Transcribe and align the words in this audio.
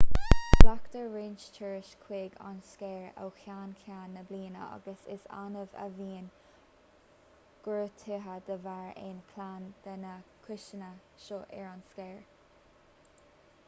glactar 0.61 1.01
roinnt 1.15 1.41
turas 1.57 1.89
chuig 2.05 2.37
an 2.51 2.55
scéir 2.69 3.03
ó 3.25 3.27
cheann 3.41 3.75
ceann 3.81 4.15
na 4.19 4.23
bliana 4.31 4.63
agus 4.77 5.03
is 5.17 5.27
annamh 5.43 5.77
a 5.85 5.91
bhíonn 5.99 6.25
gortuithe 7.69 8.39
de 8.49 8.57
bharr 8.65 8.99
aon 9.05 9.21
cheann 9.37 9.69
de 9.87 9.95
na 10.07 10.17
cúiseanna 10.49 10.91
seo 11.29 11.39
ar 11.61 11.71
an 11.77 11.85
scéir 11.95 12.21